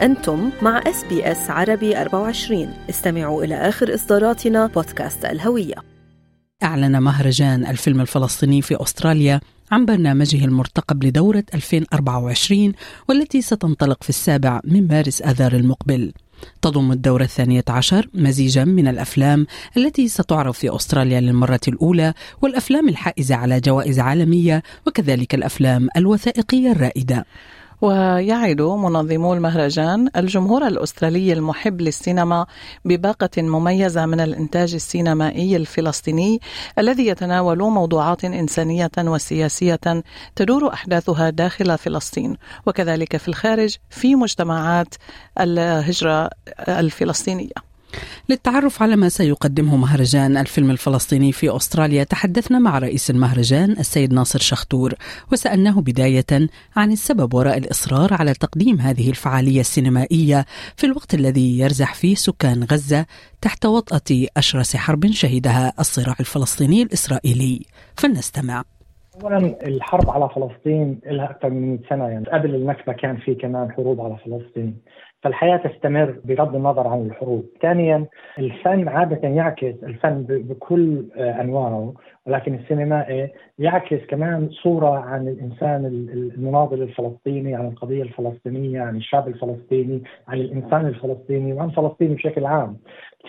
أنتم 0.00 0.50
مع 0.62 0.78
SBS 0.86 1.50
عربي 1.50 2.00
24 2.00 2.74
استمعوا 2.90 3.44
إلى 3.44 3.54
آخر 3.54 3.94
إصداراتنا 3.94 4.66
بودكاست 4.66 5.24
الهوية. 5.24 5.74
أعلن 6.62 6.98
مهرجان 6.98 7.66
الفيلم 7.66 8.00
الفلسطيني 8.00 8.62
في 8.62 8.82
أستراليا 8.82 9.40
عن 9.70 9.86
برنامجه 9.86 10.44
المرتقب 10.44 11.04
لدورة 11.04 11.44
2024 11.54 12.72
والتي 13.08 13.42
ستنطلق 13.42 14.02
في 14.02 14.08
السابع 14.08 14.60
من 14.64 14.88
مارس 14.88 15.22
آذار 15.22 15.52
المقبل. 15.52 16.12
تضم 16.62 16.92
الدورة 16.92 17.22
الثانية 17.22 17.64
عشر 17.68 18.08
مزيجا 18.14 18.64
من 18.64 18.88
الأفلام 18.88 19.46
التي 19.76 20.08
ستعرض 20.08 20.54
في 20.54 20.76
أستراليا 20.76 21.20
للمرة 21.20 21.60
الأولى 21.68 22.14
والأفلام 22.42 22.88
الحائزة 22.88 23.34
على 23.34 23.60
جوائز 23.60 24.00
عالمية 24.00 24.62
وكذلك 24.86 25.34
الأفلام 25.34 25.88
الوثائقية 25.96 26.72
الرائدة. 26.72 27.24
ويعد 27.80 28.62
منظمو 28.62 29.34
المهرجان 29.34 30.08
الجمهور 30.16 30.66
الأسترالي 30.66 31.32
المحب 31.32 31.80
للسينما 31.80 32.46
بباقة 32.84 33.42
مميزة 33.42 34.06
من 34.06 34.20
الإنتاج 34.20 34.74
السينمائي 34.74 35.56
الفلسطيني 35.56 36.40
الذي 36.78 37.06
يتناول 37.06 37.58
موضوعات 37.58 38.24
إنسانية 38.24 38.90
وسياسية 38.98 40.02
تدور 40.36 40.72
أحداثها 40.72 41.30
داخل 41.30 41.78
فلسطين. 41.78 42.36
وكذلك 42.66 43.16
في 43.16 43.28
الخارج 43.28 43.76
في 43.90 44.14
مجتمعات 44.14 44.94
الهجرة 45.40 46.30
الفلسطينية. 46.68 47.67
للتعرف 48.28 48.82
على 48.82 48.96
ما 48.96 49.08
سيقدمه 49.08 49.76
مهرجان 49.76 50.36
الفيلم 50.36 50.70
الفلسطيني 50.70 51.32
في 51.32 51.56
أستراليا 51.56 52.04
تحدثنا 52.04 52.58
مع 52.58 52.78
رئيس 52.78 53.10
المهرجان 53.10 53.70
السيد 53.70 54.12
ناصر 54.12 54.38
شختور 54.38 54.94
وسألناه 55.32 55.80
بداية 55.80 56.48
عن 56.76 56.92
السبب 56.92 57.34
وراء 57.34 57.58
الإصرار 57.58 58.14
على 58.14 58.34
تقديم 58.34 58.80
هذه 58.80 59.10
الفعالية 59.10 59.60
السينمائية 59.60 60.46
في 60.76 60.86
الوقت 60.86 61.14
الذي 61.14 61.58
يرزح 61.58 61.94
فيه 61.94 62.14
سكان 62.14 62.64
غزة 62.64 63.06
تحت 63.40 63.66
وطأة 63.66 64.26
أشرس 64.36 64.76
حرب 64.76 65.12
شهدها 65.12 65.72
الصراع 65.80 66.16
الفلسطيني 66.20 66.82
الإسرائيلي. 66.82 67.66
فلنستمع. 67.96 68.77
اولا 69.22 69.66
الحرب 69.66 70.10
على 70.10 70.28
فلسطين 70.28 71.00
لها 71.06 71.30
أكثر 71.30 71.50
من 71.50 71.68
100 71.68 71.78
سنة 71.88 72.08
يعني 72.08 72.26
قبل 72.26 72.54
النكبه 72.54 72.92
كان 72.92 73.16
في 73.16 73.34
كمان 73.34 73.72
حروب 73.72 74.00
على 74.00 74.16
فلسطين 74.16 74.76
فالحياة 75.22 75.56
تستمر 75.56 76.16
بغض 76.24 76.56
النظر 76.56 76.86
عن 76.86 77.06
الحروب. 77.06 77.46
ثانيا 77.62 78.06
الفن 78.38 78.88
عادة 78.88 79.28
يعكس 79.28 79.74
الفن 79.82 80.22
بكل 80.28 81.06
أنواعه 81.16 81.94
ولكن 82.26 82.54
السينمائي 82.54 83.32
يعكس 83.58 84.06
كمان 84.08 84.48
صورة 84.50 84.98
عن 84.98 85.28
الإنسان 85.28 85.84
المناضل 85.86 86.82
الفلسطيني 86.82 87.54
عن 87.54 87.66
القضية 87.66 88.02
الفلسطينية 88.02 88.80
عن 88.80 88.96
الشعب 88.96 89.28
الفلسطيني 89.28 90.02
عن 90.28 90.38
الإنسان 90.38 90.86
الفلسطيني 90.86 91.52
وعن 91.52 91.70
فلسطين 91.70 92.14
بشكل 92.14 92.46
عام. 92.46 92.76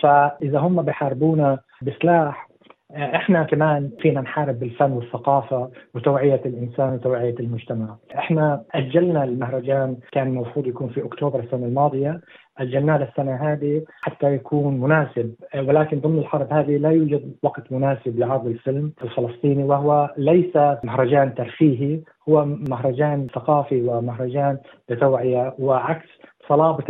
فإذا 0.02 0.58
هم 0.58 0.82
بحاربونا 0.82 1.58
بسلاح 1.82 2.49
إحنا 2.96 3.42
كمان 3.42 3.90
فينا 4.00 4.20
نحارب 4.20 4.58
بالفن 4.58 4.92
والثقافة 4.92 5.70
وتوعية 5.94 6.40
الإنسان 6.46 6.94
وتوعية 6.94 7.34
المجتمع. 7.40 7.96
إحنا 8.14 8.62
أجلنا 8.74 9.24
المهرجان 9.24 9.96
كان 10.12 10.26
المفروض 10.26 10.66
يكون 10.66 10.88
في 10.88 11.04
أكتوبر 11.04 11.40
السنة 11.40 11.66
الماضية، 11.66 12.20
أجلناه 12.58 12.98
للسنة 12.98 13.34
هذه 13.34 13.82
حتى 14.02 14.34
يكون 14.34 14.80
مناسب. 14.80 15.34
ولكن 15.54 16.00
ضمن 16.00 16.18
الحرب 16.18 16.52
هذه 16.52 16.76
لا 16.76 16.90
يوجد 16.90 17.34
وقت 17.42 17.72
مناسب 17.72 18.18
لعرض 18.18 18.46
الفيلم 18.46 18.92
الفلسطيني 19.04 19.64
وهو 19.64 20.14
ليس 20.16 20.56
مهرجان 20.84 21.34
ترفيهي 21.34 22.00
هو 22.28 22.44
مهرجان 22.44 23.26
ثقافي 23.34 23.82
ومهرجان 23.82 24.58
لتوعية 24.88 25.54
وعكس. 25.58 26.08
صلابة 26.50 26.84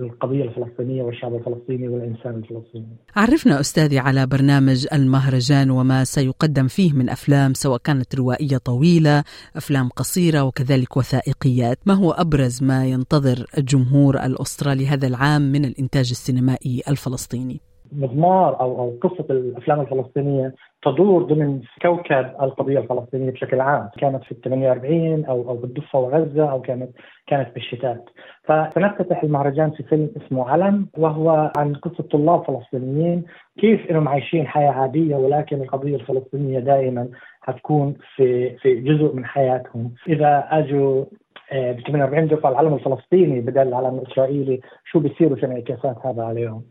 القضية 0.00 0.42
الفلسطينية 0.44 1.02
والشعب 1.02 1.34
الفلسطيني 1.34 1.88
والإنسان 1.88 2.34
الفلسطيني. 2.34 2.96
عرفنا 3.16 3.60
أستاذي 3.60 3.98
على 3.98 4.26
برنامج 4.26 4.86
المهرجان 4.92 5.70
وما 5.70 6.04
سيقدم 6.04 6.66
فيه 6.66 6.92
من 6.92 7.10
أفلام 7.10 7.54
سواء 7.54 7.78
كانت 7.84 8.14
روائية 8.14 8.56
طويلة 8.64 9.24
أفلام 9.56 9.88
قصيرة 9.88 10.42
وكذلك 10.44 10.96
وثائقيات. 10.96 11.78
ما 11.86 11.94
هو 11.94 12.10
أبرز 12.10 12.64
ما 12.64 12.86
ينتظر 12.86 13.46
الجمهور 13.58 14.14
الأسترالي 14.26 14.86
هذا 14.86 15.06
العام 15.06 15.42
من 15.42 15.64
الإنتاج 15.64 16.08
السينمائي 16.10 16.82
الفلسطيني؟ 16.88 17.60
مضمار 17.92 18.60
أو 18.60 18.78
أو 18.78 18.98
قصة 19.02 19.26
الأفلام 19.30 19.80
الفلسطينية 19.80 20.54
تدور 20.82 21.22
ضمن 21.22 21.60
كوكب 21.82 22.32
القضية 22.42 22.78
الفلسطينية 22.78 23.30
بشكل 23.30 23.60
عام، 23.60 23.90
كانت 23.98 24.24
في 24.24 24.32
ال 24.32 24.40
48 24.40 25.24
أو 25.24 25.48
أو 25.48 25.56
بالضفة 25.56 25.98
وغزة 25.98 26.50
أو 26.50 26.60
كانت 26.60 26.90
كانت 27.26 27.54
بالشتات. 27.54 28.04
فسنفتتح 28.44 29.22
المهرجان 29.22 29.70
في 29.70 29.82
فيلم 29.82 30.10
اسمه 30.16 30.50
علم 30.50 30.88
وهو 30.98 31.52
عن 31.56 31.74
قصة 31.74 32.02
طلاب 32.02 32.44
فلسطينيين 32.44 33.24
كيف 33.58 33.90
إنهم 33.90 34.08
عايشين 34.08 34.46
حياة 34.46 34.70
عادية 34.70 35.16
ولكن 35.16 35.62
القضية 35.62 35.96
الفلسطينية 35.96 36.58
دائما 36.58 37.08
حتكون 37.40 37.94
في 38.16 38.56
في 38.56 38.80
جزء 38.80 39.14
من 39.14 39.24
حياتهم، 39.24 39.94
إذا 40.08 40.48
أجوا 40.50 41.04
ب 41.52 41.80
48 41.86 42.28
دفعة 42.28 42.50
العلم 42.50 42.74
الفلسطيني 42.74 43.40
بدل 43.40 43.68
العلم 43.68 43.98
الإسرائيلي 43.98 44.60
شو 44.84 44.98
بيصير 44.98 45.32
وشو 45.32 45.46
انعكاسات 45.46 46.06
هذا 46.06 46.22
عليهم. 46.22 46.62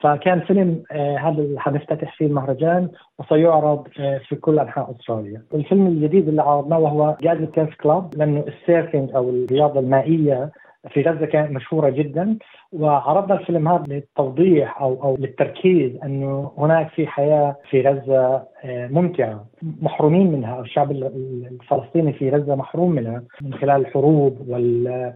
فكان 0.00 0.40
فيلم 0.40 0.82
هذا 0.92 1.42
اللي 1.42 1.60
حنفتتح 1.60 2.16
فيه 2.16 2.26
المهرجان 2.26 2.88
وسيعرض 3.18 3.88
في 4.28 4.36
كل 4.40 4.58
أنحاء 4.58 4.90
أستراليا. 4.90 5.42
الفيلم 5.54 5.86
الجديد 5.86 6.28
اللي 6.28 6.42
عرضناه 6.42 6.78
وهو 6.78 7.16
Gaza 7.20 7.38
Surf 7.38 7.74
Club 7.74 8.14
لأنه 8.16 8.44
ال 8.48 8.56
surfing 8.56 9.10
أو 9.14 9.30
الرياضة 9.30 9.80
المائية 9.80 10.50
في 10.88 11.02
غزة 11.02 11.26
كانت 11.26 11.50
مشهورة 11.50 11.90
جدا 11.90 12.38
وعرضنا 12.72 13.34
الفيلم 13.40 13.68
هذا 13.68 13.84
للتوضيح 13.88 14.80
أو 14.80 15.02
أو 15.02 15.16
للتركيز 15.16 15.92
أنه 16.04 16.52
هناك 16.58 16.88
في 16.88 17.06
حياة 17.06 17.56
في 17.70 17.82
غزة 17.88 18.42
ممتعة 18.64 19.44
محرومين 19.62 20.32
منها 20.32 20.60
الشعب 20.60 20.90
الفلسطيني 20.90 22.12
في 22.12 22.30
غزة 22.30 22.54
محروم 22.54 22.90
منها 22.90 23.22
من 23.42 23.54
خلال 23.54 23.80
الحروب 23.80 24.48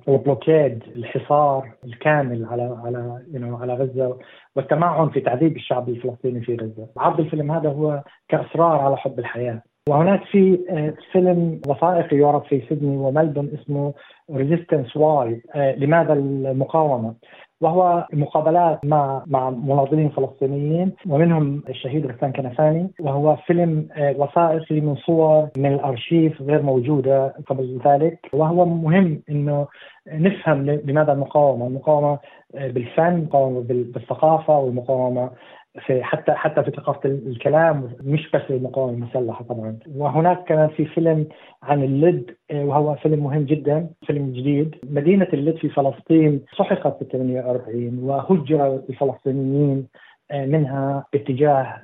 وال 0.07 0.22
blockade 0.22 0.83
الحصار 0.97 1.71
الكامل 1.85 2.45
على 2.45 2.77
على 2.85 3.23
على 3.61 3.75
غزة 3.75 4.17
والتمعن 4.57 5.09
في 5.09 5.21
تعذيب 5.21 5.57
الشعب 5.57 5.89
الفلسطيني 5.89 6.41
في 6.41 6.57
غزة. 6.57 6.89
عرض 6.97 7.21
الفيلم 7.21 7.53
هذا 7.53 7.69
هو 7.69 8.03
كإصرار 8.29 8.81
على 8.81 8.97
حب 8.97 9.19
الحياة. 9.19 9.63
وهناك 9.89 10.25
في 10.25 10.59
فيلم 11.13 11.61
وثائقي 11.69 12.17
يعرض 12.17 12.43
في 12.43 12.63
سيدني 12.69 12.97
وملبورن 12.97 13.51
اسمه 13.55 13.95
Resistance 14.31 14.97
Why 14.97 15.43
لماذا 15.57 16.13
المقاومة 16.13 17.15
وهو 17.61 18.07
مقابلات 18.13 18.85
مع 18.85 19.25
مع 19.27 19.51
مناضلين 19.51 20.09
فلسطينيين 20.09 20.93
ومنهم 21.09 21.63
الشهيد 21.69 22.07
غسان 22.07 22.33
كنفاني 22.33 22.91
وهو 23.01 23.37
فيلم 23.37 23.89
وثائقي 23.99 24.81
من 24.81 24.97
صور 24.97 25.49
من 25.57 25.73
الأرشيف 25.73 26.43
غير 26.43 26.63
موجودة 26.63 27.35
قبل 27.47 27.81
ذلك 27.87 28.19
وهو 28.33 28.65
مهم 28.65 29.23
إنه 29.31 29.67
نفهم 30.09 30.67
لماذا 30.67 31.13
المقاومة، 31.13 31.67
المقاومة 31.67 32.19
بالفن، 32.55 33.15
المقاومه 33.15 33.61
بالثقافة 33.61 34.59
والمقاومة 34.59 35.31
في 35.87 36.03
حتى 36.03 36.33
حتى 36.33 36.63
في 36.63 36.71
ثقافة 36.71 37.09
الكلام 37.09 37.91
مش 38.01 38.31
بس 38.31 38.43
المقاومة 38.51 38.93
المسلحة 38.93 39.45
طبعا. 39.45 39.79
وهناك 39.97 40.45
كمان 40.49 40.69
في 40.69 40.85
فيلم 40.85 41.27
عن 41.63 41.83
اللد 41.83 42.31
وهو 42.53 42.95
فيلم 42.95 43.25
مهم 43.25 43.43
جدا 43.43 43.89
فيلم 44.07 44.33
جديد. 44.33 44.75
مدينة 44.85 45.29
اللد 45.33 45.57
في 45.57 45.69
فلسطين 45.69 46.41
سحقت 46.59 46.99
في 46.99 47.11
48 47.13 47.99
وهجر 47.99 48.81
الفلسطينيين 48.89 49.87
منها 50.33 51.05
باتجاه 51.13 51.77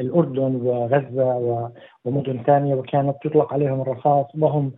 الأردن 0.00 0.56
وغزة 0.62 1.70
ومدن 2.04 2.42
ثانية 2.46 2.74
وكانت 2.74 3.16
تطلق 3.24 3.52
عليهم 3.52 3.80
الرصاص 3.80 4.26
وهم 4.38 4.72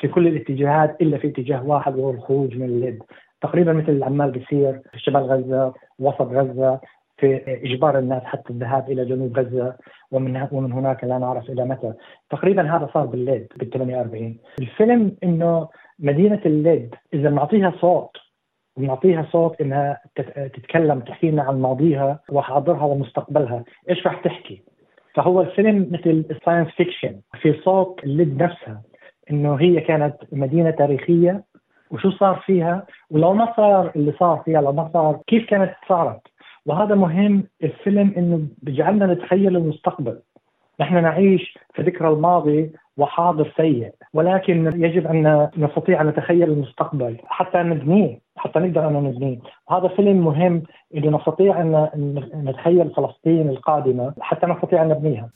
في 0.00 0.08
كل 0.08 0.26
الاتجاهات 0.28 0.96
إلا 1.02 1.18
في 1.18 1.28
اتجاه 1.28 1.66
واحد 1.66 1.96
وهو 1.96 2.10
الخروج 2.10 2.56
من 2.56 2.64
اللد. 2.64 2.98
تقريبا 3.40 3.72
مثل 3.72 3.88
اللي 3.88 4.04
عمال 4.04 4.30
بيصير 4.30 4.80
في 4.92 4.98
شمال 4.98 5.22
غزة 5.22 5.74
وسط 5.98 6.22
غزة 6.22 6.80
في 7.18 7.42
إجبار 7.64 7.98
الناس 7.98 8.22
حتى 8.22 8.50
الذهاب 8.50 8.90
إلى 8.90 9.04
جنوب 9.04 9.38
غزة 9.38 9.76
ومن 10.10 10.48
ومن 10.52 10.72
هناك 10.72 11.04
لا 11.04 11.18
نعرف 11.18 11.50
إلى 11.50 11.64
متى. 11.64 11.92
تقريبا 12.30 12.76
هذا 12.76 12.90
صار 12.94 13.06
بالليل 13.06 13.46
بال 13.56 13.70
48 13.70 14.38
الفيلم 14.60 15.16
إنه 15.22 15.68
مدينة 15.98 16.40
الليد 16.46 16.94
إذا 17.14 17.30
بنعطيها 17.30 17.72
صوت 17.80 18.16
بنعطيها 18.76 19.26
صوت 19.32 19.60
إنها 19.60 20.00
تتكلم 20.54 21.00
تحكي 21.00 21.30
لنا 21.30 21.42
عن 21.42 21.60
ماضيها 21.60 22.20
وحاضرها 22.30 22.84
ومستقبلها. 22.84 23.64
إيش 23.90 24.06
راح 24.06 24.22
تحكي؟ 24.22 24.62
فهو 25.14 25.40
الفيلم 25.40 25.88
مثل 25.90 26.24
ال 26.30 26.35
science 26.35 26.68
fiction 26.68 27.20
في 27.40 27.52
صوت 27.64 28.04
اللد 28.04 28.42
نفسها 28.42 28.82
إنه 29.30 29.54
هي 29.54 29.80
كانت 29.80 30.16
مدينة 30.32 30.70
تاريخية 30.70 31.44
وشو 31.90 32.10
صار 32.10 32.42
فيها؟ 32.46 32.86
ولو 33.10 33.34
ما 33.34 33.52
صار 33.56 33.92
اللي 33.96 34.12
صار 34.12 34.42
فيها 34.44 34.60
لو 34.60 34.72
ما 34.72 34.90
صار 34.92 35.20
كيف 35.26 35.50
كانت 35.50 35.74
صارت؟ 35.88 36.20
وهذا 36.66 36.94
مهم 36.94 37.44
الفيلم 37.62 38.14
إنه 38.16 38.40
بيجعلنا 38.62 39.06
نتخيل 39.06 39.56
المستقبل. 39.56 40.18
نحن 40.80 41.02
نعيش 41.02 41.58
في 41.74 41.82
ذكرى 41.82 42.08
الماضي 42.08 42.72
وحاضر 42.96 43.52
سيء 43.56 43.92
ولكن 44.14 44.82
يجب 44.84 45.06
أن 45.06 45.48
نستطيع 45.56 46.00
أن 46.00 46.06
نتخيل 46.06 46.50
المستقبل 46.50 47.16
حتى 47.26 47.58
نبنيه 47.58 48.18
حتى 48.36 48.58
نقدر 48.58 48.88
أن 48.88 48.92
نبنيه. 48.92 49.38
هذا 49.70 49.88
فيلم 49.88 50.24
مهم 50.24 50.62
إنه 50.94 51.16
نستطيع 51.16 51.60
أن 51.62 51.88
نتخيل 52.34 52.90
فلسطين 52.90 53.48
القادمة 53.48 54.14
حتى 54.20 54.46
نستطيع 54.46 54.82
أن 54.82 54.88
نبنيها. 54.88 55.30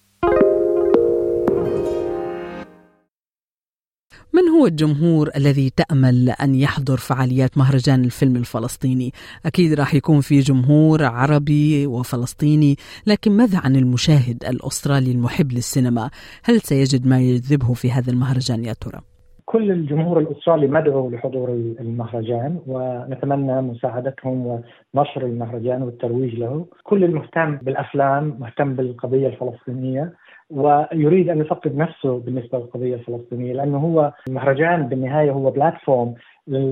من 4.35 4.49
هو 4.49 4.67
الجمهور 4.67 5.31
الذي 5.37 5.71
تأمل 5.71 6.31
أن 6.31 6.55
يحضر 6.55 6.97
فعاليات 6.97 7.59
مهرجان 7.59 8.05
الفيلم 8.05 8.37
الفلسطيني؟ 8.37 9.13
أكيد 9.47 9.73
راح 9.73 9.95
يكون 9.95 10.21
في 10.21 10.41
جمهور 10.41 11.05
عربي 11.05 11.87
وفلسطيني، 11.87 12.79
لكن 13.07 13.33
ماذا 13.33 13.59
عن 13.59 13.77
المشاهد 13.77 14.45
الأسترالي 14.45 15.11
المحب 15.11 15.53
للسينما؟ 15.53 16.11
هل 16.43 16.61
سيجد 16.61 17.07
ما 17.07 17.21
يجذبه 17.21 17.75
في 17.75 17.93
هذا 17.93 18.11
المهرجان 18.11 18.65
يا 18.65 18.73
ترى؟ 18.73 19.12
كل 19.53 19.71
الجمهور 19.71 20.19
الأسترالي 20.19 20.67
مدعو 20.67 21.11
لحضور 21.11 21.49
المهرجان 21.81 22.59
ونتمنى 22.67 23.63
مساعدتهم 23.63 24.63
ونشر 24.95 25.23
المهرجان 25.23 25.83
والترويج 25.83 26.35
له، 26.35 26.67
كل 26.85 27.05
المهتم 27.05 27.57
بالأفلام 27.57 28.37
مهتم 28.41 28.75
بالقضية 28.75 29.27
الفلسطينية 29.27 30.13
ويريد 30.51 31.29
أن 31.29 31.39
يفقد 31.39 31.77
نفسه 31.77 32.19
بالنسبة 32.19 32.59
للقضية 32.59 32.95
الفلسطينية 32.95 33.53
لأنه 33.53 33.79
هو 33.79 34.13
المهرجان 34.29 34.89
بالنهاية 34.89 35.31
هو 35.31 35.51
بلاتفورم 35.51 36.15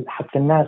حتى 0.07 0.39
الناس 0.39 0.67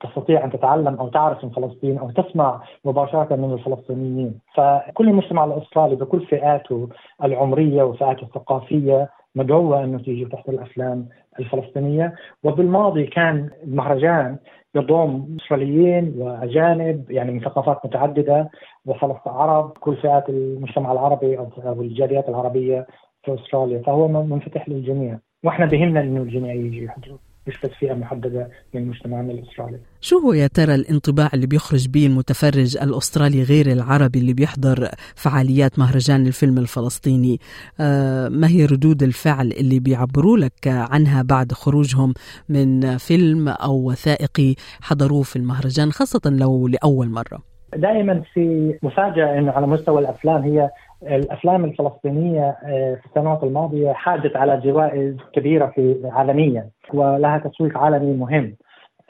تستطيع 0.00 0.44
أن 0.44 0.50
تتعلم 0.50 0.94
أو 0.94 1.08
تعرف 1.08 1.44
من 1.44 1.50
فلسطين 1.50 1.98
أو 1.98 2.10
تسمع 2.10 2.62
مباشرة 2.84 3.36
من 3.36 3.52
الفلسطينيين، 3.52 4.40
فكل 4.54 5.08
المجتمع 5.08 5.44
الأسترالي 5.44 5.96
بكل 5.96 6.26
فئاته 6.26 6.88
العمرية 7.24 7.82
وفئاته 7.82 8.22
الثقافية 8.22 9.10
مدعوة 9.34 9.84
انه 9.84 9.98
تيجي 9.98 10.24
تحضر 10.24 10.52
الافلام 10.52 11.08
الفلسطينية. 11.40 12.14
وبالماضي 12.44 13.06
كان 13.06 13.50
المهرجان 13.62 14.36
يضم 14.74 15.36
إسرائيليين 15.40 16.14
وأجانب 16.18 17.10
يعني 17.10 17.32
من 17.32 17.40
ثقافات 17.40 17.86
متعددة 17.86 18.50
وفلسطين 18.86 19.32
عرب 19.32 19.70
كل 19.70 19.96
فئات 19.96 20.28
المجتمع 20.28 20.92
العربي 20.92 21.38
أو 21.38 21.82
الجاليات 21.82 22.28
العربية 22.28 22.86
في 23.24 23.34
أستراليا. 23.34 23.82
فهو 23.82 24.08
منفتح 24.08 24.68
للجميع. 24.68 25.18
وإحنا 25.44 25.66
بهمنا 25.66 26.00
إنه 26.00 26.22
الجميع 26.22 26.54
يجي 26.54 26.84
يحضروا. 26.84 27.18
بس 27.46 27.70
فئه 27.80 27.94
محددة 27.94 28.48
من 28.74 28.88
مجتمعنا 28.88 29.32
الأسترالي. 29.32 29.78
شو 30.00 30.18
هو 30.18 30.32
يا 30.32 30.46
ترى 30.46 30.74
الانطباع 30.74 31.30
اللي 31.34 31.46
بيخرج 31.46 31.88
به 31.88 32.06
المتفرج 32.06 32.76
الأسترالي 32.76 33.42
غير 33.42 33.72
العربي 33.72 34.18
اللي 34.18 34.32
بيحضر 34.32 34.88
فعاليات 35.14 35.78
مهرجان 35.78 36.26
الفيلم 36.26 36.58
الفلسطيني؟ 36.58 37.38
آه 37.80 38.28
ما 38.28 38.48
هي 38.48 38.66
ردود 38.66 39.02
الفعل 39.02 39.52
اللي 39.52 39.80
بيعبروا 39.80 40.38
لك 40.38 40.66
عنها 40.66 41.22
بعد 41.22 41.52
خروجهم 41.52 42.14
من 42.48 42.96
فيلم 42.96 43.48
أو 43.48 43.90
وثائقي 43.90 44.54
حضروه 44.80 45.22
في 45.22 45.36
المهرجان 45.36 45.92
خاصة 45.92 46.30
لو 46.30 46.68
لأول 46.68 47.08
مرة؟ 47.08 47.54
دائما 47.76 48.22
في 48.34 48.74
مفاجأة 48.82 49.38
انه 49.38 49.52
على 49.52 49.66
مستوى 49.66 50.00
الأفلام 50.00 50.42
هي 50.42 50.70
الأفلام 51.06 51.64
الفلسطينية 51.64 52.56
آه، 52.64 52.94
في 52.94 53.06
السنوات 53.06 53.42
الماضية 53.42 53.92
حازت 53.92 54.36
على 54.36 54.60
جوائز 54.64 55.16
كبيرة 55.32 55.66
في 55.66 56.00
عالميا 56.04 56.68
ولها 56.94 57.38
تسويق 57.38 57.78
عالمي 57.78 58.14
مهم. 58.14 58.56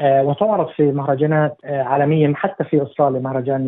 آه، 0.01 0.25
وتعرض 0.25 0.69
في 0.69 0.93
مهرجانات 0.93 1.57
آه، 1.65 1.83
عالميه 1.83 2.35
حتى 2.35 2.65
في 2.65 2.83
أستراليا 2.83 3.21
مهرجان 3.21 3.65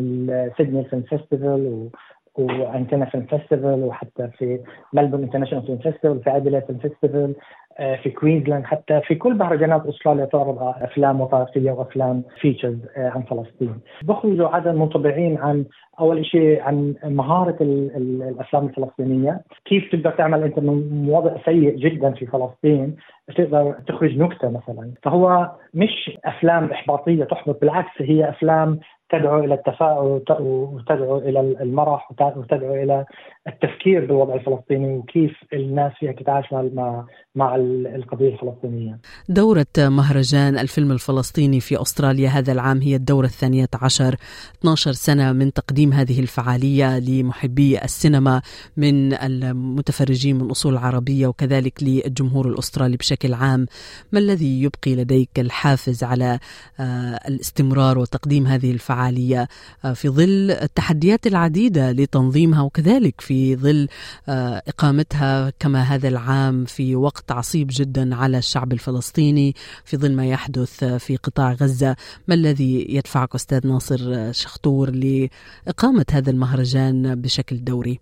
سيدني 0.56 0.84
film 0.84 1.02
festival 1.02 1.90
و 2.38 2.46
Antenna 2.46 3.04
film 3.04 3.26
festival 3.26 3.84
وحتى 3.84 4.28
في 4.38 4.60
ملبورن 4.92 5.22
international 5.22 5.66
film 5.66 5.78
festival 5.78 6.22
في 6.22 6.36
اديلايد 6.36 6.64
film 6.64 6.78
festival 6.78 7.34
آه، 7.78 7.96
في 7.96 8.10
كوينزلاند 8.10 8.64
حتى 8.64 9.00
في 9.00 9.14
كل 9.14 9.34
مهرجانات 9.34 9.86
أستراليا 9.86 10.24
تعرض 10.24 10.58
أفلام 10.60 11.20
وثائقيه 11.20 11.70
وأفلام 11.70 12.22
features 12.40 12.78
آه، 12.96 13.08
عن 13.08 13.22
فلسطين. 13.22 13.80
بخرجوا 14.02 14.48
عدد 14.48 14.74
منطبعين 14.74 15.38
عن 15.38 15.64
أول 16.00 16.26
شيء 16.26 16.62
عن 16.62 16.94
مهارة 17.04 17.56
الأفلام 17.60 18.66
الفلسطينية، 18.66 19.40
كيف 19.64 19.92
تقدر 19.92 20.10
تعمل 20.10 20.42
أنت 20.42 20.58
من 20.58 21.08
وضع 21.08 21.36
سيء 21.44 21.76
جدا 21.76 22.10
في 22.10 22.26
فلسطين؟ 22.26 22.96
تقدر 23.36 23.74
تخرج 23.86 24.18
نكتة 24.18 24.50
مثلا، 24.50 24.92
فهو 25.02 25.50
مش 25.74 26.18
أفلام 26.24 26.70
إحباطية 26.70 27.24
تحبط 27.24 27.60
بالعكس 27.60 28.02
هي 28.02 28.28
أفلام 28.28 28.80
تدعو 29.08 29.38
إلى 29.38 29.54
التفاؤل 29.54 30.22
وتدعو 30.40 31.18
إلى 31.18 31.40
المرح 31.40 32.10
وتدعو 32.10 32.74
إلى 32.74 33.04
التفكير 33.48 34.06
بالوضع 34.06 34.34
الفلسطيني 34.34 34.96
وكيف 34.96 35.32
الناس 35.52 35.92
فيها 36.00 36.12
تتعايش 36.12 36.46
مع 36.52 37.04
مع 37.34 37.56
القضية 37.96 38.28
الفلسطينية. 38.28 38.98
دورة 39.28 39.66
مهرجان 39.78 40.58
الفيلم 40.58 40.92
الفلسطيني 40.92 41.60
في 41.60 41.82
أستراليا 41.82 42.28
هذا 42.28 42.52
العام 42.52 42.80
هي 42.80 42.96
الدورة 42.96 43.26
الثانية 43.26 43.68
عشر 43.82 44.16
12 44.60 44.92
سنة 44.92 45.32
من 45.32 45.52
تقديم 45.52 45.92
هذه 45.92 46.20
الفعالية 46.20 46.98
لمحبي 46.98 47.78
السينما 47.78 48.42
من 48.76 49.12
المتفرجين 49.12 50.36
من 50.36 50.50
أصول 50.50 50.76
عربية 50.76 51.26
وكذلك 51.26 51.82
للجمهور 51.82 52.48
الأسترالي 52.48 52.96
بشكل 52.96 53.34
عام. 53.34 53.66
ما 54.12 54.18
الذي 54.18 54.62
يبقي 54.62 54.94
لديك 54.94 55.30
الحافز 55.38 56.04
على 56.04 56.38
آه، 56.80 57.20
الاستمرار 57.28 57.98
وتقديم 57.98 58.46
هذه 58.46 58.70
الفعالية 58.70 59.48
آه، 59.84 59.92
في 59.92 60.08
ظل 60.08 60.50
التحديات 60.50 61.26
العديدة 61.26 61.92
لتنظيمها 61.92 62.62
وكذلك 62.62 63.20
في 63.20 63.35
في 63.36 63.56
ظل 63.56 63.88
آه، 64.28 64.62
إقامتها 64.68 65.50
كما 65.60 65.80
هذا 65.82 66.08
العام 66.08 66.64
في 66.64 66.96
وقت 66.96 67.32
عصيب 67.32 67.66
جدا 67.70 68.14
على 68.14 68.38
الشعب 68.38 68.72
الفلسطيني 68.72 69.52
في 69.84 69.96
ظل 69.96 70.16
ما 70.16 70.26
يحدث 70.26 70.84
في 70.84 71.16
قطاع 71.16 71.50
غزة، 71.52 71.96
ما 72.28 72.34
الذي 72.34 72.86
يدفعك 72.88 73.34
أستاذ 73.34 73.68
ناصر 73.68 73.98
شخطور 74.32 74.90
لإقامة 74.90 76.06
هذا 76.12 76.30
المهرجان 76.30 77.20
بشكل 77.22 77.56
دوري؟ 77.64 77.98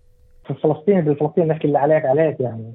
في 0.47 0.53
فلسطين 0.53 1.01
بالفلسطين 1.01 1.47
نحكي 1.47 1.67
اللي 1.67 1.79
عليك 1.79 2.05
عليك 2.05 2.39
يعني 2.39 2.73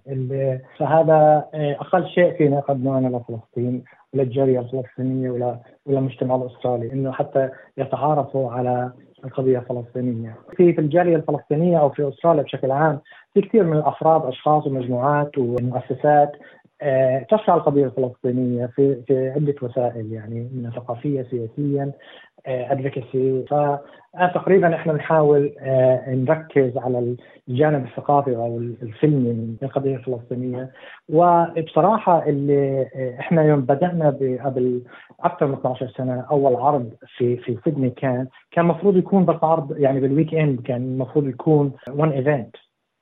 فهذا 0.78 1.44
آه، 1.54 1.76
أقل 1.80 2.08
شيء 2.08 2.32
فينا 2.36 2.56
نقدمه 2.56 2.98
أنا 2.98 3.16
لفلسطين 3.16 3.84
وللجاليه 4.14 4.60
الفلسطينية 4.60 5.30
ولا 5.30 5.58
وللمجتمع 5.86 6.36
الأسترالي 6.36 6.92
إنه 6.92 7.12
حتى 7.12 7.48
يتعارفوا 7.78 8.50
على 8.50 8.92
القضية 9.25 9.58
الفلسطينية. 9.58 10.37
في 10.56 10.72
في 10.72 10.81
الجالية 10.81 11.17
الفلسطينية 11.17 11.81
أو 11.81 11.90
في 11.90 12.08
أستراليا 12.08 12.43
بشكل 12.43 12.70
عام 12.70 13.00
في 13.34 13.40
كثير 13.40 13.64
من 13.64 13.76
الأفراد 13.76 14.25
أشخاص 14.25 14.67
ومجموعات 14.67 15.38
ومؤسسات 15.38 16.32
آه، 16.82 17.26
تشرع 17.31 17.55
القضية 17.55 17.84
الفلسطينية 17.84 18.67
في 18.67 19.02
في 19.06 19.31
عدة 19.31 19.55
وسائل 19.62 20.12
يعني 20.12 20.50
من 20.55 20.70
ثقافيه 20.77 21.27
سياسيا 21.31 21.93
ادفوكسي 22.47 23.44
فتقريبا 23.51 24.75
إحنا 24.75 24.93
بنحاول 24.93 25.55
آه، 25.61 26.15
نركز 26.15 26.77
على 26.79 27.17
الجانب 27.49 27.85
الثقافي 27.87 28.37
أو 28.37 28.59
الفيلمي 28.59 29.32
من 29.32 29.56
القضية 29.63 29.97
الفلسطينيه 29.97 30.73
وبصراحة 31.09 32.27
اللي 32.29 32.87
آه، 32.97 33.20
إحنا 33.20 33.43
يوم 33.43 33.61
بدأنا 33.61 34.09
قبل 34.44 34.82
أكثر 35.20 35.47
من 35.47 35.53
12 35.55 35.89
سنة 35.97 36.27
أول 36.31 36.56
عرض 36.56 36.91
في 37.17 37.37
في 37.37 37.59
سيدني 37.65 37.91
كان 37.91 38.27
كان 38.51 38.65
المفروض 38.65 38.97
يكون 38.97 39.25
بس 39.25 39.37
عرض 39.43 39.79
يعني 39.79 40.01
بال 40.00 40.34
weekend 40.34 40.60
كان 40.61 40.82
المفروض 40.82 41.29
يكون 41.29 41.73
one 41.89 42.10
event 42.10 42.56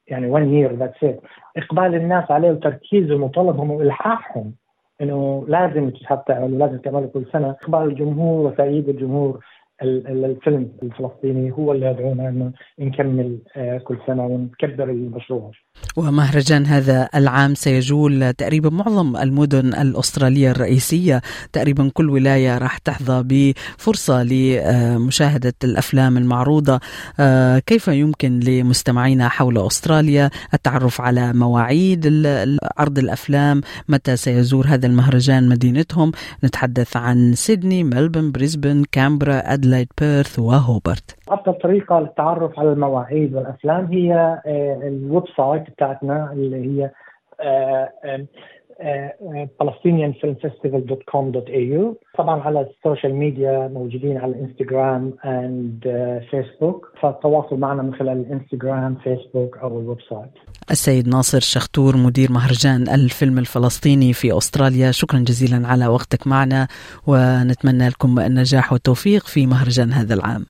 يعني 0.07 0.31
one 0.31 0.55
year 0.55 0.73
that's 0.73 1.05
it 1.05 1.21
إقبال 1.57 1.95
الناس 1.95 2.31
عليه 2.31 2.51
وتركيزهم 2.51 3.23
وطلبهم 3.23 3.71
وإلحاحهم 3.71 4.55
إنه 5.01 5.45
لازم 5.49 5.91
تعمل 6.27 6.59
لازم 6.59 6.79
تعمله 6.79 7.07
كل 7.07 7.27
سنة. 7.33 7.57
أخبار 7.63 7.85
الجمهور 7.85 8.47
وتأييد 8.47 8.89
الجمهور 8.89 9.45
الفيلم 9.83 10.69
الفلسطيني 10.83 11.53
هو 11.53 11.73
اللي 11.73 11.87
يدعونا 11.87 12.29
إنه 12.29 12.53
نكمل 12.79 13.39
آه، 13.57 13.79
كل 13.79 13.99
سنة 14.07 14.27
ونكبر 14.27 14.91
المشروع. 14.91 15.51
ومهرجان 15.97 16.67
هذا 16.67 17.09
العام 17.15 17.55
سيجول 17.55 18.33
تقريبا 18.33 18.71
معظم 18.71 19.17
المدن 19.17 19.75
الأسترالية 19.75 20.51
الرئيسية، 20.51 21.21
تقريبا 21.53 21.91
كل 21.95 22.11
ولاية 22.11 22.59
راح 22.59 22.79
تحظى 22.79 23.23
بفرصة 23.27 24.23
لمشاهدة 24.23 25.55
الأفلام 25.65 26.17
المعروضة، 26.17 26.81
آه، 27.21 27.59
كيف 27.59 27.89
يمكن 27.89 28.41
لمستمعينا 28.41 29.29
حول 29.29 29.59
أستراليا 29.59 30.31
التعرف 30.55 31.01
على 31.01 31.33
مواعيد 31.33 32.07
عرض 32.79 32.99
الأفلام، 32.99 33.61
متى 33.89 34.17
سيزور 34.17 34.67
هذا 34.67 34.87
المهرجان 34.87 35.49
مدينتهم، 35.49 36.13
نتحدث 36.45 36.97
عن 36.97 37.33
سيدني، 37.35 37.85
ملبورن، 37.85 38.33
بريسبن، 38.33 38.85
كانبرا، 38.93 39.55
ادلايد، 39.69 39.89
بيرث 40.01 40.39
وهوبارت. 40.39 41.17
أفضل 41.29 41.55
طريقة 41.55 42.01
للتعرف 42.01 42.59
على 42.59 42.73
المواعيد 42.73 43.35
والأفلام 43.35 43.87
هي 43.87 44.15
آه، 44.47 44.81
ال 44.83 45.23
website 45.37 45.71
بتاعتنا 45.71 46.33
اللي 46.33 46.57
هي 46.57 46.91
palestinianfilmfestival.com.au 49.61 51.95
طبعا 52.19 52.41
على 52.41 52.61
ال 52.61 52.68
social 52.68 53.15
media 53.15 53.69
موجودين 53.69 54.17
على 54.17 54.33
الإنستغرام 54.33 55.15
and 55.25 55.81
فيسبوك 56.31 56.93
فالتواصل 57.03 57.57
معنا 57.57 57.83
من 57.83 57.95
خلال 57.95 58.27
الإنستغرام 58.27 58.95
فيسبوك 58.95 59.57
أو 59.57 59.81
ال 59.81 59.85
web 59.85 59.99
site 60.11 60.31
السيد 60.71 61.09
ناصر 61.09 61.41
شختور 61.41 61.97
مدير 61.97 62.33
مهرجان 62.33 62.89
الفيلم 62.89 63.39
الفلسطيني 63.39 64.13
في 64.13 64.39
أستراليا. 64.39 64.91
شكرا 64.91 65.19
جزيلا 65.19 65.69
على 65.69 65.87
وقتك 65.87 66.27
معنا 66.27 66.69
ونتمنى 67.07 67.89
لكم 67.89 68.19
النجاح 68.19 68.73
والتوفيق 68.73 69.27
في 69.27 69.47
مهرجان 69.47 69.93
هذا 69.93 70.15
العام. 70.15 70.47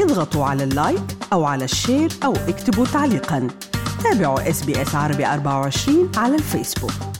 اضغطوا 0.00 0.44
على 0.44 0.64
ال 0.64 0.71
like 0.71 1.00
أو 1.32 1.44
على 1.44 1.64
ال 1.64 1.71
share 1.71 2.08
أو 2.24 2.32
اكتبوا 2.32 2.84
تعليقا. 2.84 3.48
تابعوا 4.04 4.50
SBS 4.50 4.94
عربي 4.94 5.26
24 5.26 6.10
على 6.16 6.34
الفيسبوك. 6.34 7.17